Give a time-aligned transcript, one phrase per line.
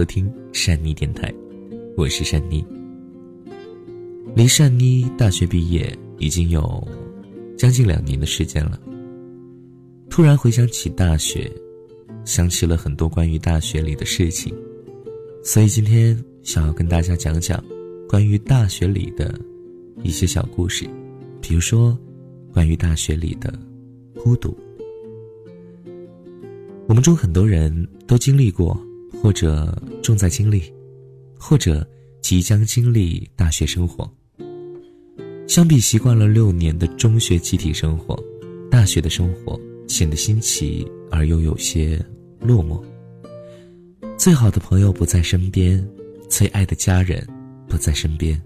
[0.00, 1.30] 收听善妮电台，
[1.94, 2.64] 我是善妮。
[4.34, 6.88] 离善妮大学毕业已经有
[7.54, 8.80] 将近两年的时间了。
[10.08, 11.52] 突然回想起大学，
[12.24, 14.54] 想起了很多关于大学里的事情，
[15.44, 17.62] 所以今天想要跟大家讲讲
[18.08, 19.38] 关于大学里的
[20.02, 20.88] 一些小故事，
[21.42, 21.94] 比如说
[22.54, 23.52] 关于大学里的
[24.14, 24.56] 孤独。
[26.86, 28.74] 我们中很多人都经历过，
[29.22, 30.62] 或者正在经历，
[31.38, 31.86] 或者
[32.22, 34.10] 即将经历大学生活。
[35.46, 38.18] 相比习惯了六年的中学集体生活，
[38.70, 42.00] 大学的生活显得新奇而又有些
[42.40, 42.80] 落寞。
[44.16, 45.86] 最好的朋友不在身边，
[46.28, 47.26] 最爱的家人
[47.68, 48.40] 不在身边，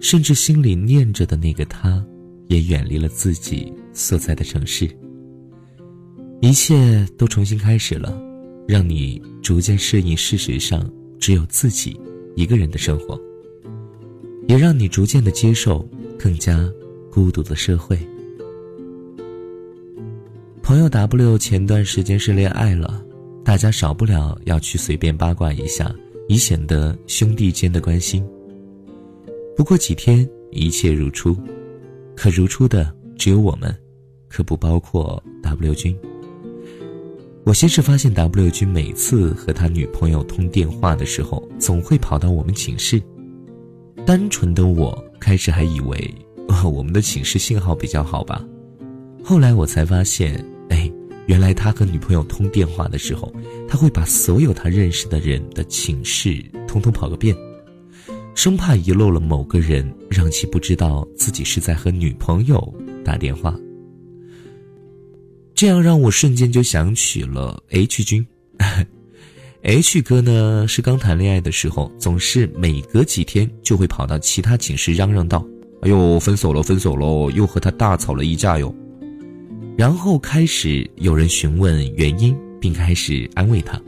[0.00, 2.04] 甚至心里念着的那个他，
[2.48, 4.90] 也远离了自己所在的城市。
[6.40, 8.20] 一切都重新开始了，
[8.66, 11.98] 让你逐渐适应事实上只有自己
[12.36, 13.20] 一个人的生活，
[14.48, 15.86] 也让你逐渐的接受
[16.18, 16.70] 更加
[17.10, 17.98] 孤独的社会。
[20.62, 23.04] 朋友 W 前段时间是恋爱了，
[23.44, 25.94] 大家少不了要去随便八卦一下，
[26.28, 28.24] 以显得兄弟间的关心。
[29.56, 31.36] 不过几天一切如初，
[32.16, 33.76] 可如初的只有我们，
[34.28, 35.94] 可不包括 W 君。
[37.44, 43.02] 我先是发现 W 君每次和他女朋友通电话的时候，总会跑到我们寝室。
[44.06, 46.14] 单纯的我开始还以为，
[46.64, 48.44] 我们的寝室信号比较好吧。
[49.24, 50.90] 后来我才发现，哎，
[51.26, 53.32] 原来他和女朋友通电话的时候，
[53.68, 57.36] 他会把所有他认识的人的寝室通通跑个遍，
[58.36, 62.72] 生怕遗漏了某个人，让其不知道自己是在和女朋友
[63.04, 63.58] 打电话。
[65.62, 68.26] 这样让我瞬间就想起了 H 君，
[69.62, 75.46] H 哥呢是刚谈恋爱的时候，总是每隔几天就会跑到其他寝室嚷嚷道
[75.82, 78.74] ：“哎呦，分手了，分手喽，又和他大吵了一架哟。”
[79.78, 83.80] 然后开始有人询问原因，并开始安慰他。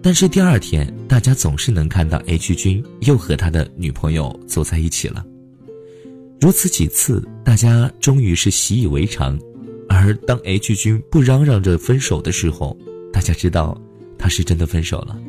[0.00, 5.22] 但是第二天，大家总是能看到 H 君又和他的女朋友走在一起了。
[6.40, 9.38] 如此几次，大家终于是习以为常。
[10.02, 12.74] 而当 H 君不嚷嚷着分手的时候，
[13.12, 13.78] 大家知道
[14.18, 15.20] 他是真的分手了。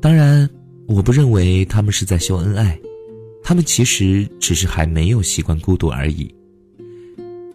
[0.00, 0.48] 当然，
[0.86, 2.80] 我不认为他们是在秀恩爱，
[3.42, 6.34] 他们其实只是还没有习惯孤独而已。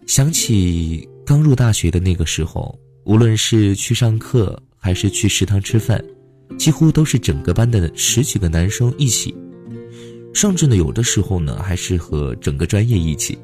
[0.06, 6.00] 想起刚入大学的那个时候，无论是去上课还是去食堂吃饭，
[6.56, 9.34] 几乎都是整个班的十几个男生一起，
[10.32, 13.36] 甚至呢，有的时候呢，还是和整个专业一起。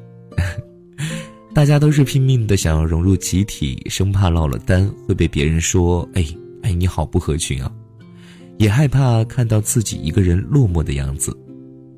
[1.53, 6.25] 大家都是拼命的想要融入集体，生怕落了单会被别人说：“哎
[6.61, 7.69] 哎，你好不合群啊！”
[8.57, 11.37] 也害怕看到自己一个人落寞的样子。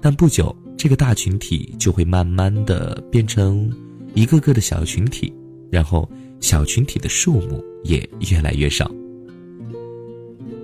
[0.01, 3.71] 但不久，这个大群体就会慢慢的变成
[4.15, 5.31] 一个个的小群体，
[5.69, 6.09] 然后
[6.39, 8.89] 小群体的数目也越来越少。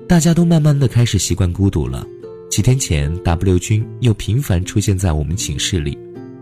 [0.07, 2.05] 大家都慢慢的开始习惯孤独了。
[2.49, 5.95] 几天前，W 君又频繁出现在我们寝室里，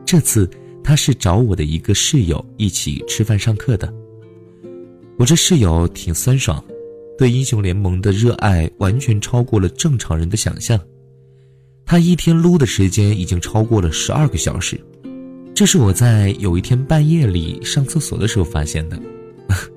[0.05, 0.49] 这次。
[0.87, 3.93] 他是找我的一个室友一起吃饭上课的。
[5.17, 6.63] 我这室友挺酸爽，
[7.17, 10.79] 对英雄联盟的热爱完全超过了正常人的想象。
[11.85, 14.79] 他一天撸的时间已经超过了十二个小时，
[15.53, 18.97] 这是我在有一天半夜里上厕所的时候发现的。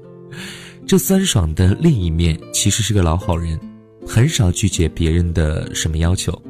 [0.87, 3.59] 这酸爽的另一面其实是个老好人，
[4.07, 6.41] 很少拒绝别人的什么要求。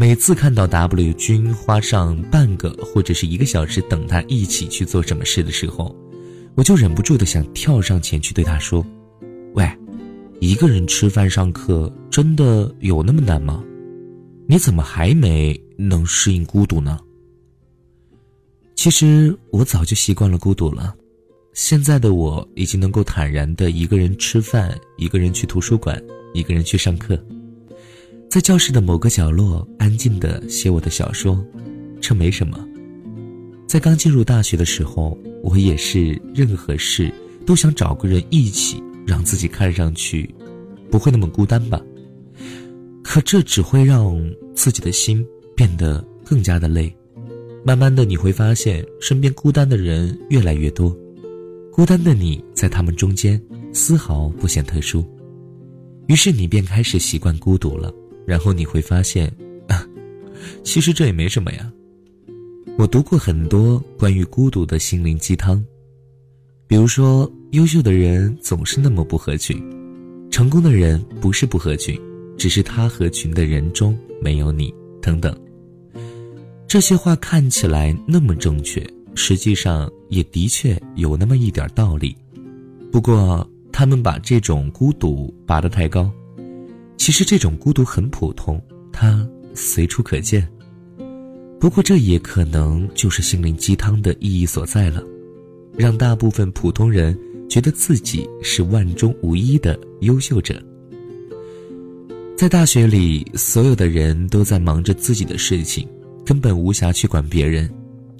[0.00, 5.94] 每次看到 W 君花上半个或者是一个小时等他一起去做什么事的时候，
[6.54, 8.82] 我就忍不住的想跳上前去对他说
[9.52, 9.70] ：“喂，
[10.40, 13.62] 一个人吃饭上课真的有那么难吗？
[14.46, 16.98] 你怎么还没能适应孤独呢？”
[18.76, 20.94] 其实我早就习惯了孤独了，
[21.52, 27.22] 现在的我已经能够坦然的一个人吃饭，一个人去图书馆，一个人去上课。
[28.30, 31.44] 在教室的某个角落，安静的写我的小说，
[32.00, 32.64] 这没什么。
[33.66, 37.12] 在刚进入大学的时候，我也是任何事
[37.44, 40.32] 都想找个人一起，让自己看上去
[40.92, 41.82] 不会那么孤单吧。
[43.02, 44.16] 可这只会让
[44.54, 46.94] 自己的心变得更加的累。
[47.64, 50.96] 慢慢的，你会发现身边孤单的人越来越多，
[51.72, 53.42] 孤单的你在他们中间
[53.72, 55.04] 丝毫不显特殊，
[56.06, 57.92] 于是你便开始习惯孤独了。
[58.30, 59.26] 然后你会发现，
[59.66, 59.84] 啊
[60.62, 61.68] 其实这也没什么呀。
[62.78, 65.60] 我读过很多关于孤独的心灵鸡汤，
[66.68, 69.60] 比如说，优秀的人总是那么不合群，
[70.30, 72.00] 成功的人不是不合群，
[72.38, 74.72] 只是他合群的人中没有你，
[75.02, 75.36] 等等。
[76.68, 78.80] 这些话看起来那么正确，
[79.16, 82.16] 实际上也的确有那么一点道理。
[82.92, 86.08] 不过，他们把这种孤独拔得太高。
[87.00, 88.62] 其实，这种孤独很普通，
[88.92, 90.46] 它随处可见。
[91.58, 95.02] 不过，这也可能就是心灵鸡汤的意义所在了，
[95.78, 97.18] 让大部分普通人
[97.48, 100.62] 觉得自己是万中无一的优秀者。
[102.36, 105.88] 在大学里，所有的人都在忙着自己的事情。
[106.22, 107.68] 根本无暇去管别人，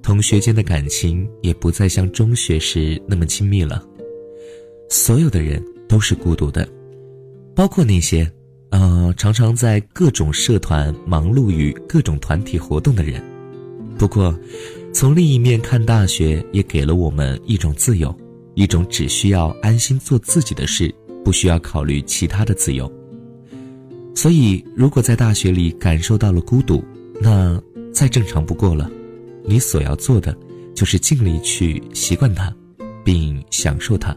[0.02, 3.86] 同学间的感情也不再像中学时那么亲密了。
[4.88, 6.66] 所有的人都是孤独的，
[7.54, 8.28] 包括那些，
[8.70, 13.22] 呃，常常在各种社团忙碌于各种团体活动的人。
[13.98, 14.34] 不过，
[14.92, 18.16] 从另一面看，大学也给了我们一种自由，
[18.54, 20.94] 一种只需要安心做自己的事，
[21.24, 22.90] 不需要考虑其他的自由。
[24.14, 26.82] 所以，如果在大学里感受到了孤独，
[27.20, 27.60] 那。
[27.92, 28.88] 再正常不过了，
[29.44, 30.34] 你所要做的
[30.76, 32.54] 就是尽力去习惯它，
[33.04, 34.16] 并享受它。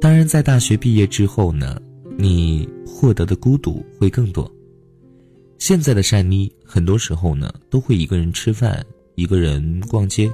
[0.00, 1.80] 当然，在大学毕业之后呢，
[2.22, 4.50] 你获得的孤独会更多。
[5.56, 8.84] 现在的善妮，很多时候呢，都会一个人吃饭，
[9.14, 10.30] 一个人逛街，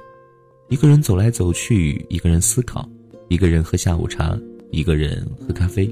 [0.69, 2.89] 一个人走来走去，一个人思考，
[3.29, 4.37] 一个人喝下午茶，
[4.73, 5.89] 一个人喝咖啡。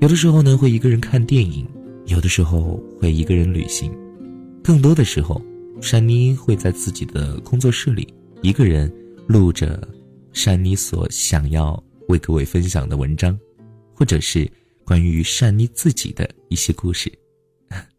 [0.00, 1.66] 有的时候呢，会一个人看电影，
[2.06, 3.92] 有的时候会一个人旅行。
[4.64, 5.40] 更多的时候，
[5.82, 8.08] 珊妮会在自己的工作室里
[8.40, 8.90] 一个人
[9.26, 9.86] 录着
[10.32, 13.38] 珊妮所想要为各位分享的文章，
[14.00, 14.50] 或者是
[14.82, 17.12] 关于善妮自己的一些故事。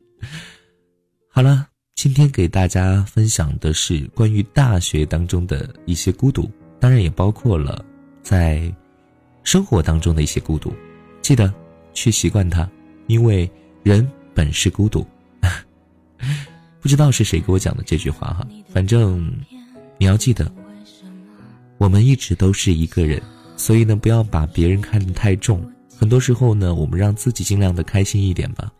[1.29, 6.49] 好了，今天给大家分享的是关于大学当中的一些孤独，
[6.79, 7.85] 当然也包括了
[8.23, 8.73] 在
[9.43, 10.73] 生活当中的一些孤独。
[11.21, 11.53] 记得
[11.93, 12.67] 去习惯它，
[13.05, 13.47] 因为
[13.83, 15.05] 人本是孤独。
[16.81, 19.31] 不知道是谁给我讲的这句话哈，反正
[19.99, 20.51] 你要记得，
[21.77, 23.21] 我们一直都是一个人，
[23.55, 25.63] 所以呢，不要把别人看得太重。
[26.01, 28.73] 很多时候呢，我们让自己尽量的开心一点吧。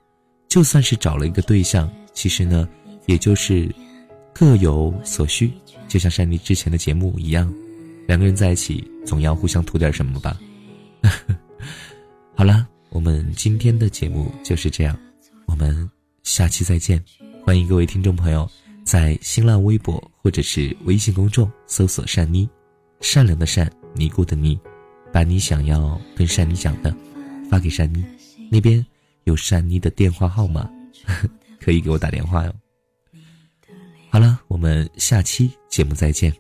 [0.47, 2.68] 就算是找了一个对象，其实呢，
[3.06, 3.71] 也就是
[4.33, 5.53] 各有所需。
[5.88, 7.53] 就像山妮之前的节目一样，
[8.07, 10.35] 两个人在一起总要互相图点什么吧。
[12.35, 14.97] 好了，我们今天的节目就是这样，
[15.45, 15.88] 我们
[16.24, 17.00] 下期再见。
[17.45, 18.50] 欢迎各位听众朋友
[18.83, 22.50] 在新浪微博或者是微信公众搜索“善妮”，
[23.00, 24.59] 善良的善，尼姑的尼，
[25.13, 26.91] 把你想要跟善妮讲的
[27.51, 28.01] 发给珊妮，
[28.50, 28.83] 那边
[29.25, 30.71] 有珊妮的电话号码，
[31.59, 32.56] 可以给我打电话哟。
[34.09, 36.33] 好了，我们下期节目再见，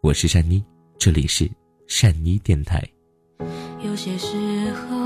[0.00, 0.64] 我是善妮，
[0.96, 1.46] 这里是
[1.86, 2.82] 善妮电台。
[3.84, 4.96] 有些时候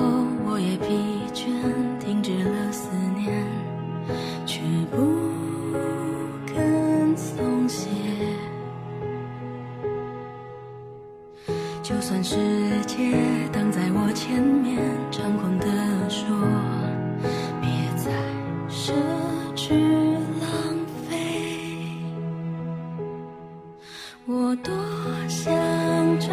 [0.47, 0.87] 我也疲
[11.89, 12.37] 就算世
[12.87, 13.17] 界
[13.51, 14.79] 挡在我前面，
[15.11, 15.67] 猖狂地
[16.11, 16.37] 说，
[17.63, 18.13] 别再
[18.69, 18.93] 奢
[19.57, 19.73] 侈
[20.39, 20.77] 浪
[21.09, 21.17] 费。
[24.27, 24.71] 我多
[25.29, 25.51] 想
[26.21, 26.29] 找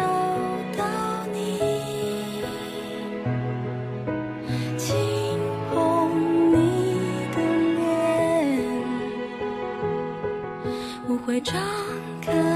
[0.76, 0.84] 到
[1.32, 1.58] 你，
[4.76, 4.94] 轻
[5.72, 5.74] 碰
[6.52, 6.54] 你
[7.34, 7.40] 的
[7.78, 8.60] 脸，
[11.08, 11.54] 我会张
[12.20, 12.55] 开。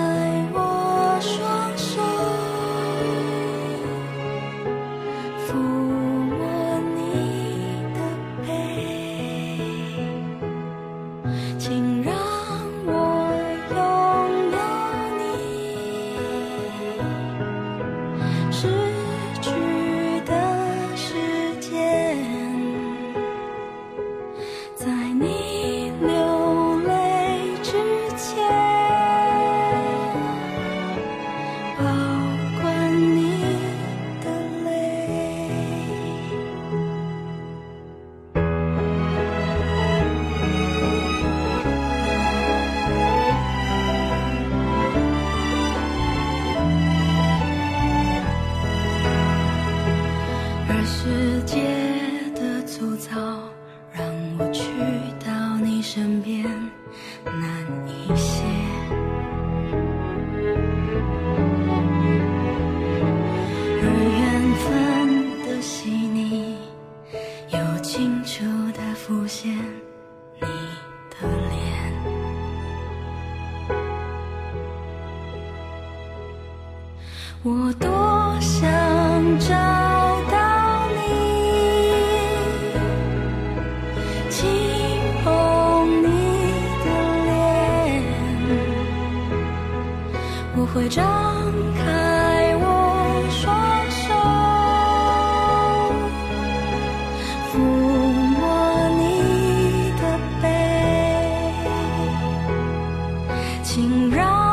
[103.73, 104.50] 请让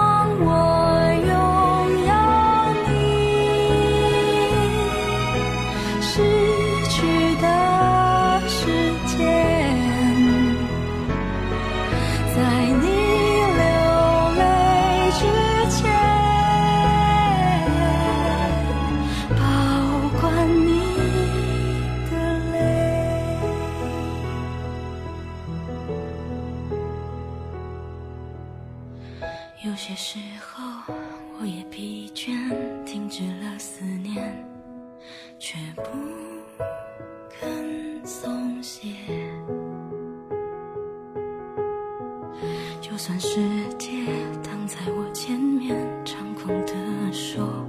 [29.77, 30.91] 有些时候，
[31.39, 32.33] 我也疲倦，
[32.83, 34.43] 停止了思念，
[35.37, 35.83] 却不
[37.29, 38.87] 肯松懈。
[42.81, 43.37] 就算世
[43.77, 43.87] 界
[44.43, 46.73] 挡在我前面，猖狂地
[47.13, 47.63] 说